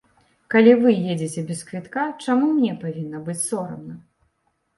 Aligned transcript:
Калі 0.53 0.71
вы 0.83 0.93
едзеце 1.13 1.43
без 1.49 1.61
квітка, 1.67 2.07
чаму 2.25 2.49
мне 2.57 2.73
павінна 2.83 3.23
быць 3.29 3.37
сорамна? 3.45 3.95